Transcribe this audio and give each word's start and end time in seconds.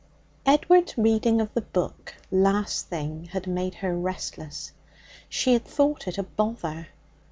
Edward's 0.47 0.97
reading 0.97 1.39
of 1.39 1.53
the 1.53 1.61
Book 1.61 2.15
last 2.31 2.87
thing 2.87 3.25
had 3.33 3.45
made 3.45 3.75
her 3.75 3.95
restless; 3.95 4.71
she 5.29 5.53
had 5.53 5.63
thought 5.65 6.07
it 6.07 6.17
a 6.17 6.23
bother. 6.23 6.87